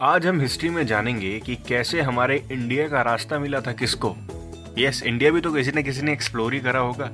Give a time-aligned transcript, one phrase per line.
[0.00, 4.16] आज हम हिस्ट्री में जानेंगे कि कैसे हमारे इंडिया का रास्ता मिला था किसको।
[4.78, 7.10] यस इंडिया भी तो किसी न किसी ने एक्सप्लोर ही करा होगा।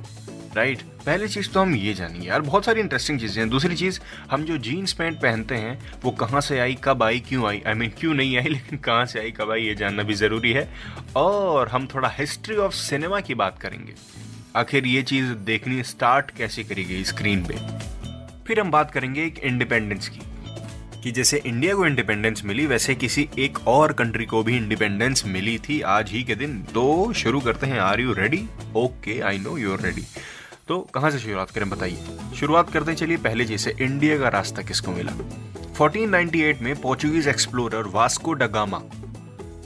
[0.55, 3.99] राइट पहली चीज़ तो हम ये जानेंगे। यार, बहुत सारी इंटरेस्टिंग चीज़ें हैं। दूसरी चीज़,
[4.31, 7.63] हम जो जीन्स पैंट पहनते हैं, वो कहाँ से आई, कब आई, क्यों आई?
[7.67, 10.51] आई मीन क्यों नहीं आई, लेकिन कहाँ से आई, कब आई, ये जानना भी ज़रूरी
[10.51, 10.73] है।
[11.15, 13.93] और हम थोड़ा हिस्ट्री ऑफ़ सिनेमा की बात करेंगे।
[14.55, 17.55] आखिर ये चीज़ देखनी स्टार्ट कैसे करी गई स्क्रीन पे?
[18.47, 20.19] फिर हम बात करेंगे एक इंडिपेंडेंस की।
[21.05, 25.57] कि जैसे इंडिया को इंडिपेंडेंस मिली, वैसे किसी एक और कंट्री को भी इंडिपेंडेंस मिली
[25.59, 28.41] थी। आज ही के दिन तो शुरू करते हैं। Are you ready
[28.75, 30.03] okay I know you are ready
[30.67, 34.91] तो कहाँ से शुरुआत करें, बताइए। शुरुआत करते चलिए पहले जैसे इंडिया का रास्ता किसको
[34.91, 35.11] मिला?
[35.73, 38.81] 1498 में Portuguese explorer Vasco da Gama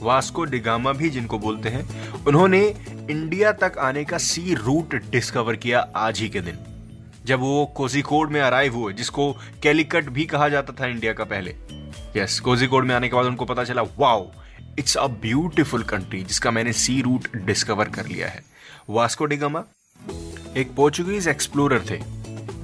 [0.02, 1.88] Vasco da Gama भी जिनको बोलते हैं,
[2.24, 2.66] उन्होंने
[3.10, 6.58] इंडिया तक आने का सी रूट डिस्कवर किया आज ही के दिन।
[7.26, 9.32] जब वो कोजिकोड में अराइव हुए, जिसको
[9.62, 11.54] कैलिकट भी कहा जाता था इंडिया का पहले।
[12.16, 14.30] यस कोजिकोड में आने के बाद उनको पता चला, wow
[14.78, 18.42] it's a beautiful country जिसका मैंने सी रूट डिस्कवर कर लिया है।
[18.90, 19.64] वास्को डिगामा
[20.56, 21.98] एक पोर्चुगीज एक्सप्लोरर थे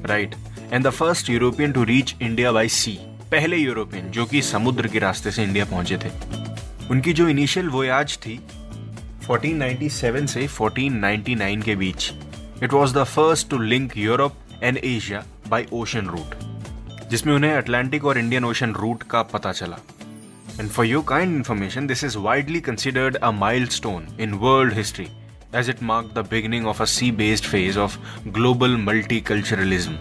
[0.09, 0.35] right
[0.73, 2.99] and the first European to reach India by sea
[3.31, 6.11] पहले यूरोपियन जो कि समुद्र के रास्ते से इंडिया पहुँचे थे।
[6.91, 8.39] उनकी जो इनिशियल वोयाज थी
[9.23, 12.13] 1497 से 1499 के बीच
[12.63, 16.35] it was the first to link Europe and Asia by ocean route,
[17.11, 19.79] जिसमें उन्हें अटलांटिक और इंडियन ओशन रूट का पता चला।
[20.61, 23.31] And for you kind information this is widely considered a
[23.71, 25.07] milestone in world history
[25.55, 27.99] as it mark the beginning of a sea based phase of
[28.29, 28.77] global
[29.29, 29.99] multiculturalism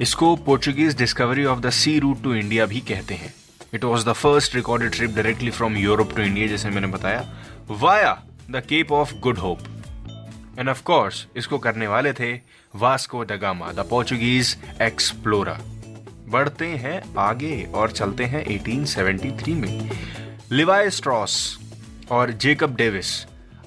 [0.00, 3.34] इसको Portuguese discovery of the sea route to India भी कहते हैं।
[3.74, 7.24] It was the first recorded trip directly from Europe to India जैसे मैंने बताया
[7.70, 8.12] via
[8.50, 9.58] the Cape of Good Hope
[10.58, 12.32] and of course इसको करने वाले थे
[12.74, 15.58] Vasco da Gama the Portuguese explorer
[16.28, 19.90] बढ़ते हैं आगे और चलते हैं 1873 में।
[20.50, 21.58] लिवाई स्ट्रॉस
[22.10, 23.26] और जेकब डेविस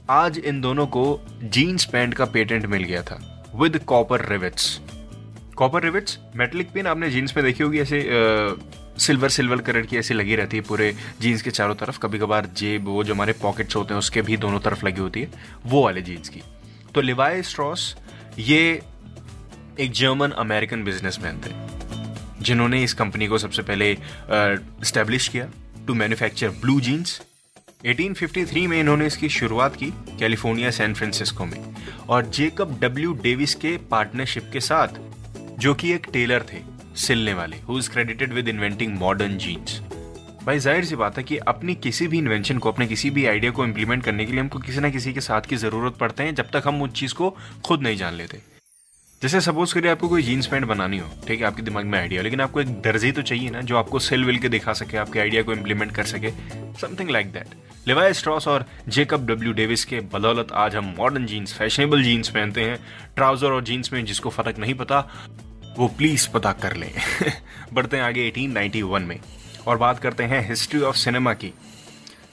[0.09, 3.19] आज इन दोनों को जीन्स पैंट का पेटेंट मिल गया था
[3.55, 4.79] with copper rivets
[5.55, 8.01] copper rivets metallic pin आपने जीन्स में देखी होगी, ऐसे
[8.97, 12.45] सिल्वर सिल्वर कलर की ऐसी लगी रहती है पूरे जीन्स के चारों तरफ़। कभी कभार
[12.45, 15.29] जेब, वो जो हमारे पॉकेट्स होते हैं, उसके भी दोनों तरफ़ लगी होती है,
[15.65, 16.41] वो वाले जीन्स की।
[16.95, 17.95] तो लिवाई स्ट्रॉस
[18.39, 18.59] ये
[19.79, 21.51] एक जर्मन अमेरिकन बिजनेसमैन थे,
[22.43, 23.97] जिन्होंने इस कंपनी को सबसे पहले
[24.83, 25.47] स्टैब्लिश किया
[25.87, 27.21] टू मैन्युफैक्चर ब्लू जीन्स
[27.85, 31.75] 1853 में इन्होंने इसकी शुरुआत की कैलिफ़ोर्निया सैन फ्रांसिस्को में।
[32.09, 34.87] और जेकब डब्ल्यू डेविस के पार्टनरशिप के साथ,
[35.59, 36.61] जो कि एक टेलर थे,
[36.97, 39.81] सिलने वाले who is credited with inventing modern jeans
[40.45, 43.51] भाई, ज़ाहिर सी बात है कि अपनी किसी भी इन्वेंशन को, अपने किसी भी आइडिया
[43.51, 46.35] को इम्प्लीमेंट करने के लिए हमको किसी ना किसी के साथ की ज़रूरत पड़ते हैं
[46.35, 47.29] जब तक हम उस चीज़ को
[47.65, 48.41] खुद नहीं जान लेते।
[49.21, 52.21] जैसे सपोज़ करिए आपको कोई जीन्स पैंट बनानी हो, ठीक है, आपके दिमाग में आइडिया
[52.21, 54.97] हो लेकिन आपको एक दर्जी तो चाहिए ना जो आपको सेल विल के दिखा सके,
[54.97, 56.31] आपके आइडिया को इम्प्लीमेंट कर सके
[56.81, 57.55] something like that
[57.87, 62.61] Levi Strauss और जेकब डब्ल्यू डेविस के बदौलत आज हम मॉडर्न जीन्स फैशनेबल जीन्स पहनते
[62.61, 62.77] हैं।
[63.15, 64.99] ट्राउज़र और जीन्स में जिसको फ़र्क नहीं पता,
[65.77, 66.91] वो प्लीज़ पता कर लें।
[67.73, 69.19] बढ़ते हैं आगे 1891 में।
[69.67, 71.53] और बात करते हैं हिस्ट्री ऑफ़ सिनेमा की।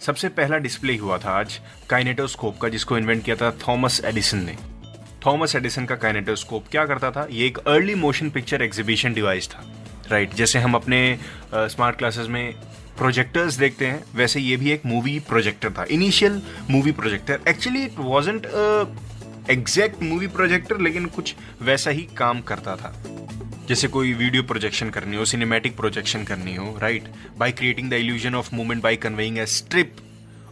[0.01, 1.61] सबसे पहला डिस्प्ले हुआ था आज
[1.91, 4.57] काइनेटोस्कोप का जिसको इन्वेंट किया था थॉमस एडिसन ने।
[5.27, 7.27] थॉमस एडिसन का काइनेटोस्कोप क्या करता था?
[7.31, 9.65] ये एक early motion picture exhibition device था।
[10.09, 11.19] राइट right, जैसे हम अपने
[11.55, 12.55] स्मार्ट uh, क्लासेस में
[12.99, 17.99] प्रोजेक्टर्स देखते हैं वैसे ये भी एक मूवी प्रोजेक्टर था। Initial movie projector actually it
[17.99, 18.47] wasn't
[19.51, 22.95] exact movie projector लेकिन कुछ वैसा ही काम करता था।
[23.69, 27.09] जैसे कोई वीडियो प्रोजेक्शन करनी हो सिनेमैटिक प्रोजेक्शन करनी हो right
[27.39, 29.97] by creating the illusion of movement by conveying a strip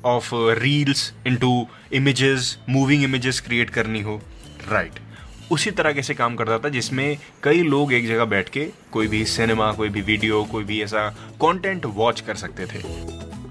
[0.04, 4.20] of reels into images moving images create करनी हो
[4.70, 5.06] राइट right.
[5.52, 9.24] उसी तरह कैसे काम करता था, जिसमें कई लोग एक जगह बैठ के कोई भी
[9.24, 11.08] सिनेमा कोई भी वीडियो कोई भी ऐसा
[11.42, 12.82] कंटेंट वॉच कर सकते थे।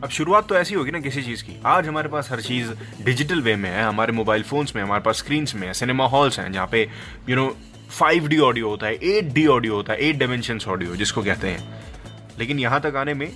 [0.03, 2.71] अब शुरुआत तो ऐसी होगी ना किसी चीज़ की। आज हमारे पास हर चीज़
[3.03, 6.39] डिजिटल वे में है, हमारे मोबाइल फोन्स में, हमारे पास स्क्रीन्स में है सिनेमा हॉल्स
[6.39, 6.87] हैं, जहाँ पे
[7.29, 7.47] you know
[7.89, 11.47] five D audio होता है एट डी ऑडियो होता है एट डायमेंशन ऑडियो जिसको कहते
[11.47, 13.31] हैं। लेकिन यहाँ तक आने में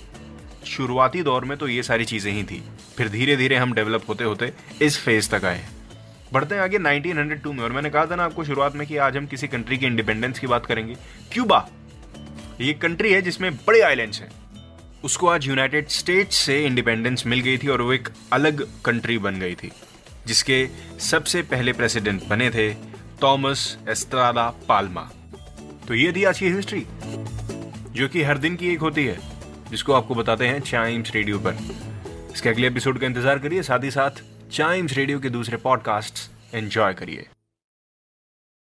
[0.66, 2.62] शुरुआती दौर में तो ये सारी चीज़ें ही थी।
[2.96, 4.52] फिर धीरे धीरे हम डेवलप होते होते
[4.82, 5.64] इस फ़ेज़ तक आए।
[6.32, 9.16] बढ़ते हैं आगे 1902 में, और मैंने कहा था ना आपको शुरुआत में कि आज
[9.16, 10.94] हम किसी कंट्री की इंडिपेंडेंस की बात करेंगे।
[11.32, 11.68] क्यूबा,
[12.60, 14.30] ये कंट्री है जिसमें बड़े आइलैंड्स हैं।
[15.04, 19.40] उसको आज यूनाइटेड स्टेट्स से इंडिपेंडेंस मिल गई थी और वो एक अलग कंट्री बन
[19.40, 19.70] गई थी,
[20.26, 20.66] जिसके
[21.02, 22.68] सबसे पहले प्रेसिडेंट बने थे
[23.22, 25.10] थॉमस एस्ट्राला पाल्मा
[25.88, 26.86] तो ये थी आज की हिस्ट्री
[27.92, 29.18] जो कि हर दिन की एक होती है,
[29.70, 31.58] जिसको आपको बताते हैं चाइम्स रेडियो पर।
[32.34, 34.22] इसके अगले एपिसोड का इंतज़ार करिए, साथ ही साथ
[34.52, 37.26] चाइम्स रेडियो के दूसरे पॉडकास्ट एंजॉय करिए।